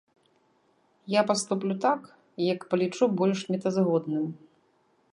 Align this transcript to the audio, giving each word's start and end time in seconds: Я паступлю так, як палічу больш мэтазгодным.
Я 1.15 1.21
паступлю 1.33 1.75
так, 1.85 2.01
як 2.47 2.59
палічу 2.73 3.13
больш 3.23 3.39
мэтазгодным. 3.55 4.25